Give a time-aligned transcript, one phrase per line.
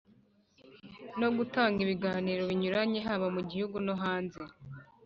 [1.19, 4.41] no gutanga ibiganiro binyuranye haba mu Gihugu no hanze